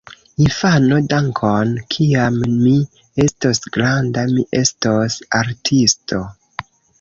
[0.43, 1.73] Infano: "Dankon!
[1.95, 2.73] Kiam mi
[3.27, 6.25] estos granda, mi estos artisto!"